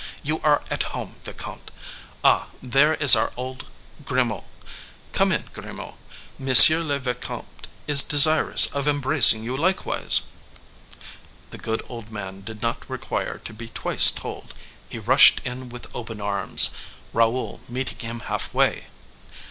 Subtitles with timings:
[0.23, 1.69] You are at home, vicomte!
[2.23, 3.65] Ah, there is our old
[4.03, 4.45] Grimaud!
[5.13, 5.93] Come in, Grimaud:
[6.39, 10.21] monsieur le vicomte is desirous of embracing you likewise."
[11.51, 14.55] The good old man did not require to be twice told;
[14.89, 16.71] he rushed in with open arms,
[17.13, 18.87] Raoul meeting him half way.